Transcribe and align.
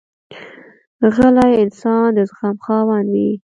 غلی 1.15 1.51
انسان، 1.63 2.05
د 2.15 2.17
زغم 2.29 2.55
خاوند 2.65 3.07
وي. 3.13 3.31